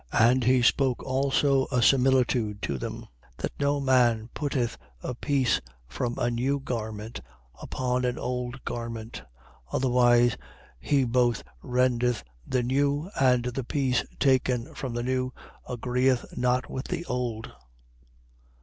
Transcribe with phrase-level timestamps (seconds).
[0.13, 0.31] 5:36.
[0.31, 3.05] And he spoke also a similitude to them:
[3.37, 7.21] That no man putteth a piece from a new garment
[7.61, 9.21] upon an old garment:
[9.71, 10.37] otherwise
[10.79, 15.33] he both rendeth the new, and the piece taken from the new
[15.69, 17.51] agreeth not with the old.